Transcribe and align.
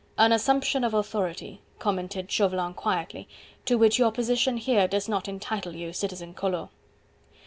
"An 0.17 0.31
assumption 0.31 0.83
of 0.83 0.95
authority," 0.95 1.61
commented 1.77 2.31
Chauvelin 2.31 2.73
quietly, 2.73 3.27
"to 3.65 3.77
which 3.77 3.99
your 3.99 4.11
position 4.11 4.57
here 4.57 4.87
does 4.87 5.07
not 5.07 5.27
entitle 5.27 5.75
you, 5.75 5.93
Citizen 5.93 6.33
Collot." 6.33 6.69